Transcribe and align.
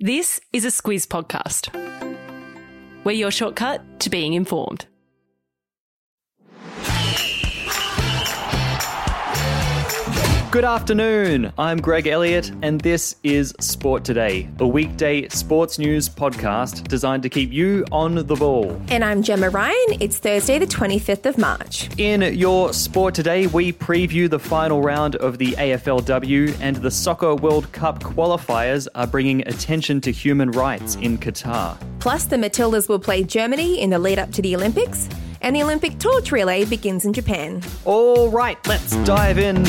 This 0.00 0.40
is 0.52 0.64
a 0.64 0.68
Squiz 0.68 1.08
podcast. 1.08 1.74
We're 3.02 3.10
your 3.10 3.32
shortcut 3.32 3.98
to 3.98 4.10
being 4.10 4.34
informed. 4.34 4.86
Good 10.50 10.64
afternoon. 10.64 11.52
I'm 11.58 11.78
Greg 11.78 12.06
Elliott, 12.06 12.50
and 12.62 12.80
this 12.80 13.16
is 13.22 13.54
Sport 13.60 14.02
Today, 14.02 14.48
a 14.60 14.66
weekday 14.66 15.28
sports 15.28 15.78
news 15.78 16.08
podcast 16.08 16.88
designed 16.88 17.22
to 17.24 17.28
keep 17.28 17.52
you 17.52 17.84
on 17.92 18.14
the 18.14 18.34
ball. 18.34 18.80
And 18.88 19.04
I'm 19.04 19.22
Gemma 19.22 19.50
Ryan. 19.50 19.98
It's 20.00 20.16
Thursday, 20.16 20.58
the 20.58 20.66
25th 20.66 21.26
of 21.26 21.36
March. 21.36 21.90
In 21.98 22.22
your 22.34 22.72
Sport 22.72 23.14
Today, 23.14 23.46
we 23.46 23.74
preview 23.74 24.30
the 24.30 24.38
final 24.38 24.80
round 24.80 25.16
of 25.16 25.36
the 25.36 25.52
AFLW, 25.52 26.56
and 26.62 26.76
the 26.76 26.90
Soccer 26.90 27.34
World 27.34 27.70
Cup 27.72 28.02
qualifiers 28.02 28.88
are 28.94 29.06
bringing 29.06 29.46
attention 29.46 30.00
to 30.00 30.10
human 30.10 30.50
rights 30.52 30.94
in 30.94 31.18
Qatar. 31.18 31.76
Plus, 31.98 32.24
the 32.24 32.36
Matildas 32.36 32.88
will 32.88 32.98
play 32.98 33.22
Germany 33.22 33.82
in 33.82 33.90
the 33.90 33.98
lead 33.98 34.18
up 34.18 34.32
to 34.32 34.40
the 34.40 34.56
Olympics, 34.56 35.10
and 35.42 35.54
the 35.54 35.62
Olympic 35.62 35.98
torch 35.98 36.32
relay 36.32 36.64
begins 36.64 37.04
in 37.04 37.12
Japan. 37.12 37.62
All 37.84 38.30
right, 38.30 38.56
let's 38.66 38.96
dive 39.04 39.36
in. 39.36 39.66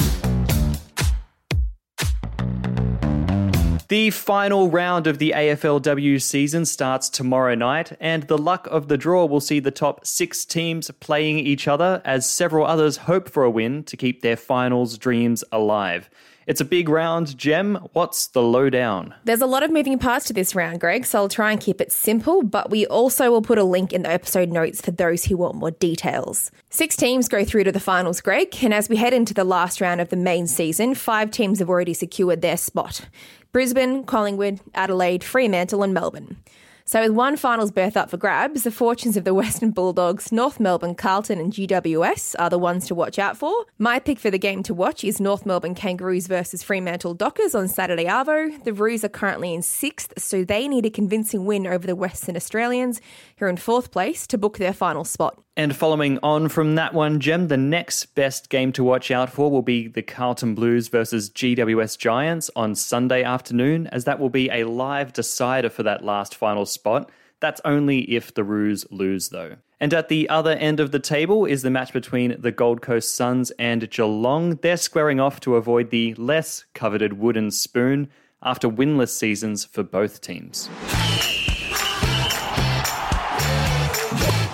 The 3.90 4.12
final 4.12 4.70
round 4.70 5.08
of 5.08 5.18
the 5.18 5.34
AFLW 5.36 6.22
season 6.22 6.68
starts 6.68 7.10
tomorrow 7.10 7.56
night, 7.56 7.98
and 8.00 8.22
the 8.28 8.38
luck 8.38 8.68
of 8.70 8.88
the 8.88 9.00
draw 9.00 9.26
will 9.26 9.40
see 9.40 9.60
the 9.60 9.72
top 9.72 10.06
six 10.06 10.46
teams 10.46 10.92
playing 11.00 11.40
each 11.40 11.68
other 11.68 12.00
as 12.06 12.30
several 12.30 12.68
others 12.68 12.98
hope 12.98 13.28
for 13.28 13.44
a 13.44 13.50
win 13.50 13.84
to 13.86 13.98
keep 13.98 14.22
their 14.22 14.38
finals 14.38 15.00
dreams 15.00 15.44
alive. 15.52 16.08
It's 16.46 16.62
a 16.62 16.66
big 16.66 16.90
round, 16.90 17.38
Gem. 17.38 17.76
What's 17.94 18.26
the 18.28 18.42
lowdown? 18.42 19.14
There's 19.24 19.42
a 19.42 19.46
lot 19.46 19.62
of 19.62 19.72
moving 19.72 20.00
parts 20.00 20.26
to 20.26 20.34
this 20.34 20.56
round, 20.56 20.80
Greg, 20.80 21.06
so 21.06 21.20
I'll 21.20 21.30
try 21.30 21.52
and 21.52 21.60
keep 21.60 21.80
it 21.80 21.92
simple, 21.92 22.44
but 22.44 22.72
we 22.72 22.88
also 22.88 23.30
will 23.30 23.44
put 23.44 23.60
a 23.60 23.64
link 23.64 23.94
in 23.94 24.02
the 24.02 24.12
episode 24.12 24.50
notes 24.50 24.82
for 24.82 24.90
those 24.90 25.26
who 25.26 25.38
want 25.38 25.56
more 25.56 25.72
details. 25.72 26.50
Six 26.72 26.96
teams 26.96 27.28
go 27.28 27.44
through 27.44 27.66
to 27.66 27.72
the 27.72 27.80
finals, 27.80 28.20
Greg, 28.22 28.56
and 28.64 28.74
as 28.74 28.90
we 28.90 28.98
head 28.98 29.14
into 29.14 29.34
the 29.34 29.44
last 29.44 29.80
round 29.80 30.02
of 30.02 30.10
the 30.10 30.16
main 30.16 30.48
season, 30.48 30.96
five 30.96 31.30
teams 31.30 31.60
have 31.60 31.70
already 31.70 31.94
secured 31.94 32.42
their 32.42 32.58
spot. 32.58 33.08
Brisbane, 33.52 34.04
Collingwood, 34.04 34.60
Adelaide, 34.76 35.24
Fremantle, 35.24 35.84
and 35.84 35.94
Melbourne. 35.94 36.38
So, 36.90 37.02
with 37.02 37.12
one 37.12 37.38
finals 37.38 37.70
berth 37.70 37.96
up 37.96 38.10
for 38.10 38.18
grabs, 38.18 38.64
the 38.64 38.72
fortunes 38.72 39.16
of 39.16 39.24
the 39.24 39.34
Western 39.36 39.70
Bulldogs, 39.70 40.32
North 40.32 40.60
Melbourne, 40.60 40.96
Carlton, 40.96 41.40
and 41.40 41.54
GWS 41.54 42.36
are 42.40 42.50
the 42.50 42.58
ones 42.58 42.88
to 42.88 42.96
watch 42.96 43.20
out 43.20 43.38
for. 43.38 43.54
My 43.78 44.00
pick 44.00 44.18
for 44.18 44.32
the 44.32 44.40
game 44.40 44.64
to 44.64 44.74
watch 44.74 45.04
is 45.04 45.20
North 45.20 45.46
Melbourne 45.46 45.76
Kangaroos 45.76 46.26
versus 46.26 46.64
Fremantle 46.64 47.14
Dockers 47.14 47.54
on 47.54 47.68
Saturday 47.68 48.06
Arvo. 48.06 48.64
The 48.64 48.74
Roos 48.74 49.04
are 49.04 49.10
currently 49.10 49.54
in 49.54 49.62
sixth, 49.62 50.14
so 50.18 50.44
they 50.44 50.68
need 50.68 50.86
a 50.88 50.90
convincing 50.90 51.46
win 51.46 51.68
over 51.68 51.86
the 51.86 51.96
Western 51.96 52.36
Australians, 52.36 53.02
who 53.38 53.46
are 53.46 53.50
in 53.50 53.58
fourth 53.58 53.92
place, 53.92 54.26
to 54.26 54.40
book 54.40 54.58
their 54.58 54.74
final 54.74 55.04
spot. 55.04 55.40
And 55.60 55.76
following 55.76 56.20
on 56.24 56.48
from 56.48 56.76
that 56.76 56.94
one, 56.94 57.20
Gem, 57.20 57.50
the 57.50 57.58
next 57.58 58.16
best 58.16 58.50
game 58.50 58.72
to 58.72 58.82
watch 58.82 59.12
out 59.12 59.30
for 59.30 59.52
will 59.52 59.62
be 59.62 59.90
the 59.90 60.02
Carlton 60.02 60.56
Blues 60.56 60.88
versus 60.88 61.30
GWS 61.30 61.98
Giants 61.98 62.50
on 62.56 62.76
Sunday 62.76 63.24
afternoon, 63.24 63.88
as 63.88 64.06
that 64.06 64.22
will 64.22 64.30
be 64.30 64.50
a 64.52 64.64
live 64.64 65.12
decider 65.12 65.70
for 65.70 65.84
that 65.84 66.02
last 66.02 66.34
final 66.34 66.66
spot. 66.66 67.12
That's 67.42 67.60
only 67.66 68.10
if 68.10 68.34
the 68.34 68.46
Roos 68.46 68.90
lose, 68.90 69.28
though. 69.28 69.58
And 69.82 69.94
at 69.94 70.08
the 70.08 70.30
other 70.30 70.52
end 70.52 70.80
of 70.80 70.92
the 70.92 71.00
table 71.00 71.44
is 71.44 71.62
the 71.62 71.70
match 71.70 71.92
between 71.92 72.40
the 72.40 72.54
Gold 72.54 72.82
Coast 72.82 73.14
Suns 73.14 73.52
and 73.60 73.92
Geelong. 73.92 74.56
They're 74.62 74.78
squaring 74.78 75.20
off 75.20 75.42
to 75.42 75.58
avoid 75.58 75.90
the 75.90 76.14
less 76.14 76.64
coveted 76.74 77.20
wooden 77.20 77.52
spoon 77.52 78.08
after 78.42 78.70
winless 78.70 79.10
seasons 79.10 79.66
for 79.66 79.84
both 79.84 80.22
teams. 80.22 80.70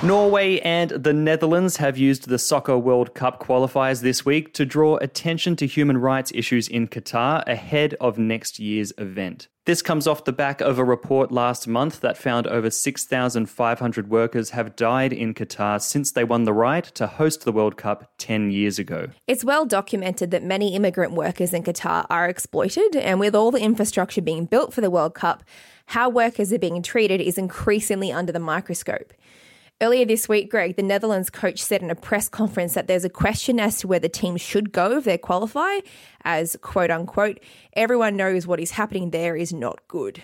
Norway 0.05 0.59
and 0.59 0.91
the 0.91 1.13
Netherlands 1.13 1.77
have 1.77 1.97
used 1.97 2.27
the 2.27 2.37
Soccer 2.37 2.77
World 2.77 3.15
Cup 3.15 3.41
qualifiers 3.41 4.01
this 4.01 4.23
week 4.23 4.53
to 4.53 4.63
draw 4.63 4.97
attention 4.97 5.55
to 5.55 5.65
human 5.65 5.97
rights 5.97 6.31
issues 6.35 6.67
in 6.67 6.87
Qatar 6.87 7.43
ahead 7.47 7.95
of 7.99 8.19
next 8.19 8.59
year's 8.59 8.93
event. 8.99 9.47
This 9.65 9.81
comes 9.81 10.05
off 10.05 10.25
the 10.25 10.31
back 10.31 10.61
of 10.61 10.77
a 10.77 10.83
report 10.83 11.31
last 11.31 11.67
month 11.67 12.01
that 12.01 12.19
found 12.19 12.45
over 12.45 12.69
6,500 12.69 14.09
workers 14.11 14.51
have 14.51 14.75
died 14.75 15.11
in 15.11 15.33
Qatar 15.33 15.81
since 15.81 16.11
they 16.11 16.23
won 16.23 16.43
the 16.43 16.53
right 16.53 16.83
to 16.83 17.07
host 17.07 17.43
the 17.43 17.51
World 17.51 17.75
Cup 17.75 18.11
10 18.19 18.51
years 18.51 18.77
ago. 18.77 19.07
It's 19.25 19.43
well 19.43 19.65
documented 19.65 20.29
that 20.29 20.43
many 20.43 20.75
immigrant 20.75 21.13
workers 21.13 21.51
in 21.51 21.63
Qatar 21.63 22.05
are 22.11 22.29
exploited, 22.29 22.95
and 22.95 23.19
with 23.19 23.33
all 23.33 23.49
the 23.49 23.63
infrastructure 23.63 24.21
being 24.21 24.45
built 24.45 24.71
for 24.71 24.81
the 24.81 24.91
World 24.91 25.15
Cup, 25.15 25.43
how 25.87 26.09
workers 26.09 26.53
are 26.53 26.59
being 26.59 26.83
treated 26.83 27.21
is 27.21 27.39
increasingly 27.39 28.11
under 28.11 28.31
the 28.31 28.39
microscope. 28.39 29.11
Earlier 29.81 30.05
this 30.05 30.29
week, 30.29 30.49
Greg, 30.49 30.77
the 30.77 30.83
Netherlands 30.83 31.29
coach 31.29 31.61
said 31.61 31.81
in 31.81 31.91
a 31.91 31.95
press 31.95 32.29
conference 32.29 32.75
that 32.75 32.87
there's 32.87 33.03
a 33.03 33.09
question 33.09 33.59
as 33.59 33.77
to 33.79 33.87
where 33.87 33.99
the 33.99 34.07
team 34.07 34.37
should 34.37 34.71
go 34.71 34.95
if 34.95 35.03
they 35.03 35.17
qualify, 35.17 35.79
as 36.23 36.55
quote 36.61 36.89
unquote, 36.89 37.41
everyone 37.73 38.15
knows 38.15 38.47
what 38.47 38.61
is 38.61 38.71
happening 38.71 39.09
there 39.09 39.35
is 39.35 39.51
not 39.51 39.85
good. 39.89 40.23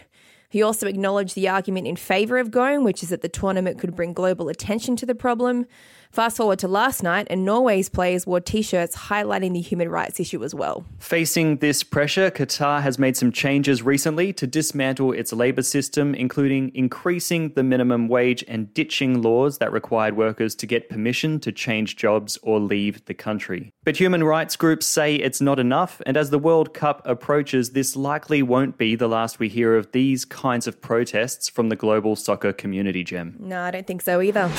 He 0.51 0.61
also 0.61 0.85
acknowledged 0.85 1.33
the 1.33 1.47
argument 1.47 1.87
in 1.87 1.95
favour 1.95 2.37
of 2.37 2.51
going, 2.51 2.83
which 2.83 3.01
is 3.01 3.09
that 3.09 3.21
the 3.21 3.29
tournament 3.29 3.79
could 3.79 3.95
bring 3.95 4.11
global 4.11 4.49
attention 4.49 4.97
to 4.97 5.05
the 5.05 5.15
problem. 5.15 5.65
Fast 6.11 6.35
forward 6.35 6.59
to 6.59 6.67
last 6.67 7.03
night, 7.03 7.25
and 7.29 7.45
Norway's 7.45 7.87
players 7.87 8.27
wore 8.27 8.41
t 8.41 8.61
shirts 8.61 8.97
highlighting 8.97 9.53
the 9.53 9.61
human 9.61 9.87
rights 9.87 10.19
issue 10.19 10.43
as 10.43 10.53
well. 10.53 10.83
Facing 10.99 11.57
this 11.57 11.83
pressure, 11.83 12.29
Qatar 12.29 12.81
has 12.81 12.99
made 12.99 13.15
some 13.15 13.31
changes 13.31 13.81
recently 13.81 14.33
to 14.33 14.45
dismantle 14.45 15.13
its 15.13 15.31
labour 15.31 15.61
system, 15.61 16.13
including 16.13 16.69
increasing 16.75 17.53
the 17.53 17.63
minimum 17.63 18.09
wage 18.09 18.43
and 18.49 18.73
ditching 18.73 19.21
laws 19.21 19.59
that 19.59 19.71
required 19.71 20.17
workers 20.17 20.53
to 20.55 20.65
get 20.65 20.89
permission 20.89 21.39
to 21.39 21.51
change 21.53 21.95
jobs 21.95 22.37
or 22.43 22.59
leave 22.59 23.05
the 23.05 23.13
country. 23.13 23.71
But 23.85 23.95
human 23.95 24.25
rights 24.25 24.57
groups 24.57 24.85
say 24.85 25.15
it's 25.15 25.39
not 25.39 25.59
enough, 25.59 26.01
and 26.05 26.17
as 26.17 26.29
the 26.29 26.39
World 26.39 26.73
Cup 26.73 27.01
approaches, 27.05 27.69
this 27.69 27.95
likely 27.95 28.43
won't 28.43 28.77
be 28.77 28.95
the 28.95 29.07
last 29.07 29.39
we 29.39 29.47
hear 29.47 29.77
of 29.77 29.93
these 29.93 30.25
kinds 30.41 30.65
of 30.65 30.81
protests 30.81 31.47
from 31.47 31.69
the 31.69 31.75
global 31.75 32.15
soccer 32.15 32.51
community, 32.51 33.03
Gem. 33.03 33.35
No, 33.39 33.61
I 33.61 33.69
don't 33.69 33.85
think 33.85 34.01
so 34.01 34.21
either. 34.21 34.49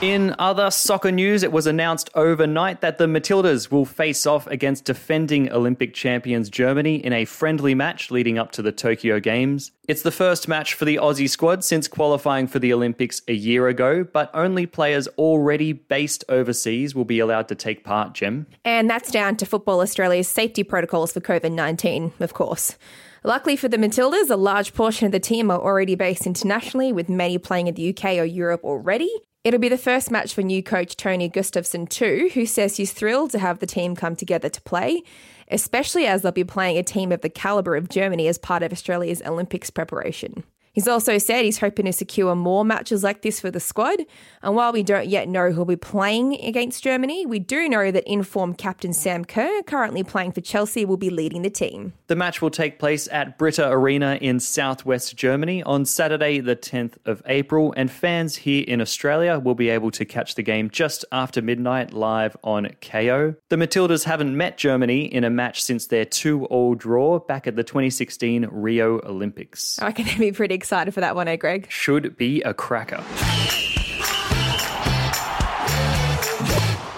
In 0.00 0.36
other 0.38 0.70
soccer 0.70 1.10
news, 1.10 1.42
it 1.42 1.50
was 1.50 1.66
announced 1.66 2.08
overnight 2.14 2.82
that 2.82 2.98
the 2.98 3.06
Matildas 3.06 3.72
will 3.72 3.84
face 3.84 4.26
off 4.26 4.46
against 4.46 4.84
defending 4.84 5.50
Olympic 5.50 5.92
champions 5.92 6.48
Germany 6.48 7.04
in 7.04 7.12
a 7.12 7.24
friendly 7.24 7.74
match 7.74 8.12
leading 8.12 8.38
up 8.38 8.52
to 8.52 8.62
the 8.62 8.70
Tokyo 8.70 9.18
Games. 9.18 9.72
It's 9.88 10.02
the 10.02 10.12
first 10.12 10.46
match 10.46 10.74
for 10.74 10.84
the 10.84 10.96
Aussie 10.96 11.28
squad 11.28 11.64
since 11.64 11.88
qualifying 11.88 12.46
for 12.46 12.60
the 12.60 12.72
Olympics 12.72 13.22
a 13.26 13.32
year 13.32 13.66
ago, 13.66 14.04
but 14.04 14.30
only 14.34 14.66
players 14.66 15.08
already 15.18 15.72
based 15.72 16.22
overseas 16.28 16.94
will 16.94 17.04
be 17.04 17.18
allowed 17.18 17.48
to 17.48 17.56
take 17.56 17.82
part, 17.82 18.12
Gem. 18.12 18.46
And 18.64 18.88
that's 18.88 19.10
down 19.10 19.34
to 19.38 19.46
Football 19.46 19.80
Australia's 19.80 20.28
safety 20.28 20.62
protocols 20.62 21.12
for 21.12 21.20
COVID 21.20 21.50
19, 21.50 22.12
of 22.20 22.34
course. 22.34 22.76
Luckily 23.24 23.56
for 23.56 23.66
the 23.66 23.78
Matildas, 23.78 24.30
a 24.30 24.36
large 24.36 24.74
portion 24.74 25.06
of 25.06 25.12
the 25.12 25.18
team 25.18 25.50
are 25.50 25.58
already 25.58 25.96
based 25.96 26.24
internationally, 26.24 26.92
with 26.92 27.08
many 27.08 27.36
playing 27.36 27.66
in 27.66 27.74
the 27.74 27.90
UK 27.90 28.18
or 28.18 28.24
Europe 28.24 28.62
already. 28.62 29.10
It'll 29.44 29.60
be 29.60 29.68
the 29.68 29.78
first 29.78 30.10
match 30.10 30.34
for 30.34 30.42
new 30.42 30.62
coach 30.62 30.96
Tony 30.96 31.30
Gustafsson 31.30 31.88
too, 31.88 32.30
who 32.34 32.44
says 32.44 32.76
he's 32.76 32.92
thrilled 32.92 33.30
to 33.30 33.38
have 33.38 33.60
the 33.60 33.66
team 33.66 33.94
come 33.94 34.16
together 34.16 34.48
to 34.48 34.60
play, 34.62 35.02
especially 35.50 36.06
as 36.06 36.22
they'll 36.22 36.32
be 36.32 36.44
playing 36.44 36.76
a 36.76 36.82
team 36.82 37.12
of 37.12 37.20
the 37.20 37.30
calibre 37.30 37.78
of 37.78 37.88
Germany 37.88 38.26
as 38.26 38.36
part 38.36 38.62
of 38.62 38.72
Australia's 38.72 39.22
Olympics 39.24 39.70
preparation. 39.70 40.42
He's 40.72 40.88
also 40.88 41.18
said 41.18 41.44
he's 41.44 41.58
hoping 41.58 41.86
to 41.86 41.92
secure 41.92 42.34
more 42.34 42.64
matches 42.64 43.02
like 43.02 43.22
this 43.22 43.40
for 43.40 43.50
the 43.50 43.60
squad. 43.60 43.98
And 44.42 44.54
while 44.54 44.72
we 44.72 44.82
don't 44.82 45.08
yet 45.08 45.28
know 45.28 45.50
who'll 45.50 45.64
be 45.64 45.76
playing 45.76 46.40
against 46.40 46.82
Germany, 46.82 47.26
we 47.26 47.38
do 47.38 47.68
know 47.68 47.90
that 47.90 48.10
informed 48.10 48.58
captain 48.58 48.92
Sam 48.92 49.24
Kerr, 49.24 49.62
currently 49.62 50.04
playing 50.04 50.32
for 50.32 50.40
Chelsea, 50.40 50.84
will 50.84 50.96
be 50.96 51.10
leading 51.10 51.42
the 51.42 51.50
team. 51.50 51.92
The 52.06 52.16
match 52.16 52.40
will 52.40 52.50
take 52.50 52.78
place 52.78 53.08
at 53.10 53.38
Brita 53.38 53.68
Arena 53.68 54.18
in 54.20 54.40
southwest 54.40 55.16
Germany 55.16 55.62
on 55.62 55.84
Saturday, 55.84 56.40
the 56.40 56.56
10th 56.56 56.94
of 57.04 57.22
April, 57.26 57.74
and 57.76 57.90
fans 57.90 58.36
here 58.36 58.64
in 58.66 58.80
Australia 58.80 59.38
will 59.38 59.54
be 59.54 59.68
able 59.68 59.90
to 59.92 60.04
catch 60.04 60.34
the 60.34 60.42
game 60.42 60.70
just 60.70 61.04
after 61.12 61.42
midnight 61.42 61.92
live 61.92 62.36
on 62.44 62.66
Kayo. 62.80 63.36
The 63.48 63.56
Matildas 63.56 64.04
haven't 64.04 64.36
met 64.36 64.58
Germany 64.58 65.04
in 65.04 65.24
a 65.24 65.30
match 65.30 65.62
since 65.62 65.86
their 65.86 66.04
2 66.04 66.46
all 66.46 66.74
draw 66.74 67.18
back 67.18 67.46
at 67.46 67.56
the 67.56 67.64
2016 67.64 68.48
Rio 68.50 69.00
Olympics. 69.04 69.78
I 69.80 69.86
reckon 69.86 70.06
they'd 70.06 70.18
be 70.18 70.32
pretty 70.32 70.54
excited 70.58 70.92
for 70.92 71.00
that 71.00 71.14
one, 71.14 71.28
eh, 71.28 71.36
Greg? 71.36 71.66
Should 71.70 72.16
be 72.16 72.42
a 72.42 72.52
cracker. 72.52 73.02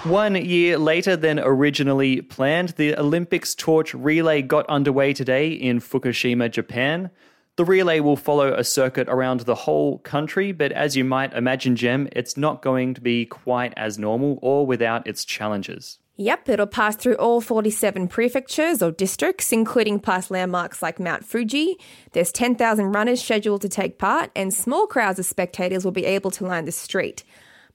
One 0.03 0.35
year 0.35 0.79
later 0.79 1.15
than 1.15 1.39
originally 1.39 2.21
planned, 2.21 2.69
the 2.69 2.97
Olympics 2.97 3.53
torch 3.53 3.93
relay 3.93 4.41
got 4.41 4.65
underway 4.67 5.13
today 5.13 5.51
in 5.51 5.79
Fukushima, 5.79 6.49
Japan. 6.49 7.11
The 7.55 7.65
relay 7.65 7.99
will 7.99 8.15
follow 8.15 8.51
a 8.51 8.63
circuit 8.63 9.07
around 9.07 9.41
the 9.41 9.53
whole 9.53 9.99
country, 9.99 10.51
but 10.53 10.71
as 10.71 10.97
you 10.97 11.03
might 11.03 11.33
imagine, 11.33 11.75
Gem, 11.75 12.09
it's 12.13 12.35
not 12.35 12.63
going 12.63 12.95
to 12.95 13.01
be 13.01 13.27
quite 13.27 13.73
as 13.77 13.99
normal 13.99 14.39
or 14.41 14.65
without 14.65 15.05
its 15.05 15.23
challenges. 15.23 15.99
Yep, 16.21 16.49
it'll 16.49 16.67
pass 16.67 16.95
through 16.95 17.15
all 17.15 17.41
47 17.41 18.07
prefectures 18.07 18.83
or 18.83 18.91
districts, 18.91 19.51
including 19.51 19.99
past 19.99 20.29
landmarks 20.29 20.79
like 20.79 20.99
Mount 20.99 21.25
Fuji. 21.25 21.79
There's 22.11 22.31
10,000 22.31 22.91
runners 22.91 23.23
scheduled 23.23 23.61
to 23.61 23.69
take 23.69 23.97
part, 23.97 24.29
and 24.35 24.53
small 24.53 24.85
crowds 24.85 25.17
of 25.17 25.25
spectators 25.25 25.83
will 25.83 25.91
be 25.91 26.05
able 26.05 26.29
to 26.29 26.45
line 26.45 26.65
the 26.65 26.71
street. 26.71 27.23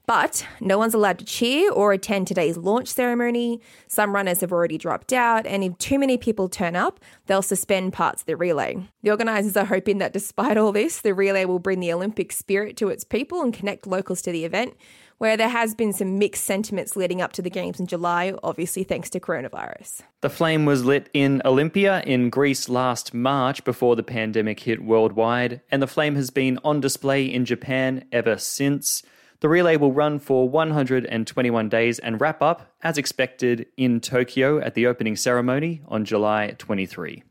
But 0.07 0.47
no 0.61 0.77
one's 0.77 0.93
allowed 0.93 1.19
to 1.19 1.25
cheer 1.25 1.69
or 1.69 1.91
attend 1.91 2.27
today's 2.27 2.55
launch 2.55 2.87
ceremony. 2.87 3.59
Some 3.87 4.15
runners 4.15 4.39
have 4.39 4.53
already 4.53 4.77
dropped 4.77 5.11
out, 5.11 5.45
and 5.45 5.65
if 5.65 5.77
too 5.79 5.99
many 5.99 6.17
people 6.17 6.47
turn 6.47 6.77
up, 6.77 7.01
they'll 7.25 7.41
suspend 7.41 7.91
parts 7.91 8.21
of 8.21 8.25
the 8.25 8.37
relay. 8.37 8.77
The 9.03 9.11
organisers 9.11 9.57
are 9.57 9.65
hoping 9.65 9.97
that 9.97 10.13
despite 10.13 10.55
all 10.55 10.71
this, 10.71 11.01
the 11.01 11.13
relay 11.13 11.43
will 11.43 11.59
bring 11.59 11.81
the 11.81 11.91
Olympic 11.91 12.31
spirit 12.31 12.77
to 12.77 12.87
its 12.87 13.03
people 13.03 13.41
and 13.41 13.53
connect 13.53 13.85
locals 13.85 14.21
to 14.21 14.31
the 14.31 14.45
event, 14.45 14.75
where 15.17 15.35
there 15.35 15.49
has 15.49 15.75
been 15.75 15.91
some 15.91 16.17
mixed 16.17 16.45
sentiments 16.45 16.95
leading 16.95 17.21
up 17.21 17.33
to 17.33 17.41
the 17.41 17.49
Games 17.49 17.77
in 17.77 17.85
July, 17.85 18.33
obviously 18.43 18.85
thanks 18.85 19.09
to 19.09 19.19
coronavirus. 19.19 20.03
The 20.21 20.29
flame 20.29 20.63
was 20.63 20.85
lit 20.85 21.09
in 21.13 21.41
Olympia 21.43 22.01
in 22.03 22.29
Greece 22.29 22.69
last 22.69 23.13
March 23.13 23.61
before 23.65 23.97
the 23.97 24.03
pandemic 24.03 24.61
hit 24.61 24.81
worldwide, 24.81 25.59
and 25.69 25.81
the 25.81 25.87
flame 25.87 26.15
has 26.15 26.29
been 26.29 26.59
on 26.63 26.79
display 26.79 27.25
in 27.25 27.43
Japan 27.43 28.05
ever 28.13 28.37
since. 28.37 29.03
The 29.39 29.49
relay 29.49 29.77
will 29.77 29.91
run 29.91 30.17
for 30.17 30.49
121 30.49 31.69
days 31.69 31.99
and 31.99 32.19
wrap 32.19 32.41
up, 32.41 32.73
as 32.81 32.97
expected, 32.97 33.67
in 33.77 33.99
Tokyo 33.99 34.59
at 34.59 34.73
the 34.73 34.87
opening 34.87 35.15
ceremony 35.15 35.81
on 35.87 36.05
July 36.05 36.55
23. 36.57 37.21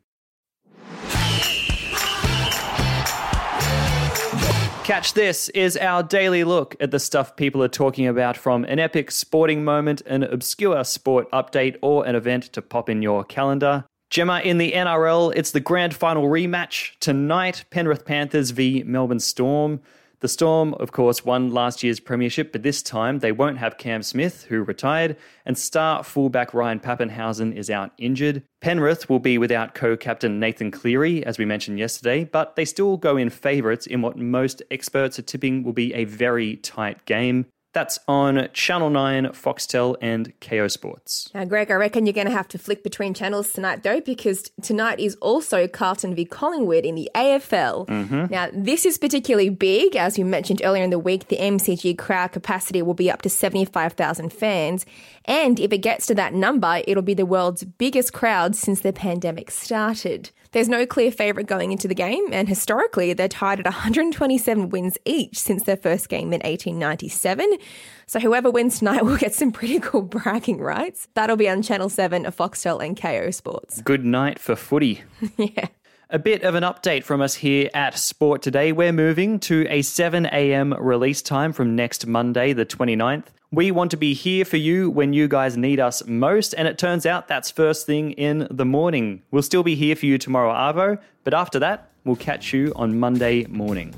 Catch 4.84 5.14
This 5.14 5.48
is 5.48 5.76
our 5.76 6.04
daily 6.04 6.44
look 6.44 6.76
at 6.78 6.92
the 6.92 7.00
stuff 7.00 7.34
people 7.34 7.60
are 7.60 7.68
talking 7.68 8.06
about 8.06 8.36
from 8.36 8.62
an 8.66 8.78
epic 8.78 9.10
sporting 9.10 9.64
moment, 9.64 10.00
an 10.02 10.22
obscure 10.22 10.84
sport 10.84 11.28
update, 11.32 11.76
or 11.82 12.06
an 12.06 12.14
event 12.14 12.44
to 12.52 12.62
pop 12.62 12.88
in 12.88 13.02
your 13.02 13.24
calendar. 13.24 13.84
Gemma, 14.10 14.38
in 14.44 14.58
the 14.58 14.70
NRL, 14.70 15.32
it's 15.34 15.50
the 15.50 15.58
grand 15.58 15.92
final 15.92 16.28
rematch 16.28 16.92
tonight 17.00 17.64
Penrith 17.70 18.04
Panthers 18.04 18.52
v 18.52 18.84
Melbourne 18.86 19.18
Storm. 19.18 19.80
The 20.20 20.28
Storm, 20.28 20.72
of 20.74 20.92
course, 20.92 21.26
won 21.26 21.50
last 21.50 21.82
year's 21.82 22.00
premiership, 22.00 22.50
but 22.50 22.62
this 22.62 22.82
time 22.82 23.18
they 23.18 23.32
won't 23.32 23.58
have 23.58 23.76
Cam 23.76 24.02
Smith, 24.02 24.44
who 24.44 24.62
retired, 24.62 25.16
and 25.44 25.58
star 25.58 26.02
fullback 26.02 26.54
Ryan 26.54 26.80
Papenhuyzen 26.80 27.54
is 27.54 27.68
out 27.68 27.92
injured. 27.98 28.42
Penrith 28.62 29.10
will 29.10 29.18
be 29.18 29.36
without 29.36 29.74
co 29.74 29.94
captain 29.94 30.40
Nathan 30.40 30.70
Cleary, 30.70 31.24
as 31.26 31.38
we 31.38 31.44
mentioned 31.44 31.78
yesterday, 31.78 32.24
but 32.24 32.56
they 32.56 32.64
still 32.64 32.96
go 32.96 33.18
in 33.18 33.28
favourites 33.28 33.86
in 33.86 34.00
what 34.00 34.16
most 34.16 34.62
experts 34.70 35.18
are 35.18 35.22
tipping 35.22 35.62
will 35.62 35.74
be 35.74 35.92
a 35.92 36.04
very 36.04 36.56
tight 36.56 37.04
game. 37.04 37.44
That's 37.76 37.98
on 38.08 38.48
Channel 38.54 38.88
9, 38.88 39.26
Foxtel, 39.32 39.98
and 40.00 40.32
Kayo 40.40 40.70
Sports. 40.70 41.28
Now, 41.34 41.44
Greg, 41.44 41.70
I 41.70 41.74
reckon 41.74 42.06
you're 42.06 42.14
going 42.14 42.26
to 42.26 42.32
have 42.32 42.48
to 42.48 42.58
flick 42.58 42.82
between 42.82 43.12
channels 43.12 43.52
tonight, 43.52 43.82
though, 43.82 44.00
because 44.00 44.50
tonight 44.62 44.98
is 44.98 45.14
also 45.16 45.68
Carlton 45.68 46.14
v 46.14 46.24
Collingwood 46.24 46.86
in 46.86 46.94
the 46.94 47.10
AFL. 47.14 47.86
Mm-hmm. 47.86 48.26
Now, 48.30 48.48
this 48.50 48.86
is 48.86 48.96
particularly 48.96 49.50
big. 49.50 49.94
As 49.94 50.16
we 50.16 50.24
mentioned 50.24 50.62
earlier 50.64 50.84
in 50.84 50.88
the 50.88 50.98
week, 50.98 51.28
the 51.28 51.36
MCG 51.36 51.98
crowd 51.98 52.32
capacity 52.32 52.80
will 52.80 52.94
be 52.94 53.10
up 53.10 53.20
to 53.20 53.28
75,000 53.28 54.32
fans. 54.32 54.86
And 55.26 55.60
if 55.60 55.70
it 55.70 55.82
gets 55.82 56.06
to 56.06 56.14
that 56.14 56.32
number, 56.32 56.82
it'll 56.86 57.02
be 57.02 57.12
the 57.12 57.26
world's 57.26 57.64
biggest 57.64 58.14
crowd 58.14 58.56
since 58.56 58.80
the 58.80 58.94
pandemic 58.94 59.50
started. 59.50 60.30
There's 60.56 60.70
no 60.70 60.86
clear 60.86 61.12
favourite 61.12 61.46
going 61.46 61.70
into 61.70 61.86
the 61.86 61.94
game, 61.94 62.28
and 62.32 62.48
historically, 62.48 63.12
they're 63.12 63.28
tied 63.28 63.60
at 63.60 63.66
127 63.66 64.70
wins 64.70 64.96
each 65.04 65.38
since 65.38 65.64
their 65.64 65.76
first 65.76 66.08
game 66.08 66.32
in 66.32 66.40
1897. 66.40 67.58
So 68.06 68.20
whoever 68.20 68.50
wins 68.50 68.78
tonight 68.78 69.04
will 69.04 69.18
get 69.18 69.34
some 69.34 69.52
pretty 69.52 69.80
cool 69.80 70.00
bragging 70.00 70.56
rights. 70.56 71.08
That'll 71.12 71.36
be 71.36 71.46
on 71.46 71.60
Channel 71.60 71.90
7 71.90 72.24
of 72.24 72.34
Foxtel 72.34 72.82
and 72.82 72.96
Kayo 72.96 73.34
Sports. 73.34 73.82
Good 73.82 74.06
night 74.06 74.38
for 74.38 74.56
footy. 74.56 75.02
yeah. 75.36 75.68
A 76.08 76.18
bit 76.18 76.42
of 76.42 76.54
an 76.54 76.62
update 76.62 77.04
from 77.04 77.20
us 77.20 77.34
here 77.34 77.68
at 77.74 77.98
Sport 77.98 78.40
Today. 78.40 78.72
We're 78.72 78.92
moving 78.92 79.38
to 79.40 79.66
a 79.68 79.80
7am 79.80 80.74
release 80.80 81.20
time 81.20 81.52
from 81.52 81.76
next 81.76 82.06
Monday, 82.06 82.54
the 82.54 82.64
29th. 82.64 83.26
We 83.52 83.70
want 83.70 83.92
to 83.92 83.96
be 83.96 84.12
here 84.12 84.44
for 84.44 84.56
you 84.56 84.90
when 84.90 85.12
you 85.12 85.28
guys 85.28 85.56
need 85.56 85.78
us 85.78 86.04
most, 86.04 86.52
and 86.54 86.66
it 86.66 86.78
turns 86.78 87.06
out 87.06 87.28
that's 87.28 87.48
first 87.48 87.86
thing 87.86 88.10
in 88.12 88.48
the 88.50 88.64
morning. 88.64 89.22
We'll 89.30 89.44
still 89.44 89.62
be 89.62 89.76
here 89.76 89.94
for 89.94 90.06
you 90.06 90.18
tomorrow, 90.18 90.52
Arvo, 90.52 91.00
but 91.22 91.32
after 91.32 91.60
that, 91.60 91.90
we'll 92.04 92.16
catch 92.16 92.52
you 92.52 92.72
on 92.74 92.98
Monday 92.98 93.46
morning. 93.46 93.94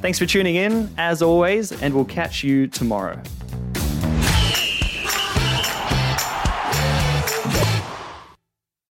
Thanks 0.00 0.18
for 0.18 0.26
tuning 0.26 0.56
in, 0.56 0.90
as 0.98 1.22
always, 1.22 1.70
and 1.80 1.94
we'll 1.94 2.06
catch 2.06 2.42
you 2.42 2.66
tomorrow. 2.66 3.22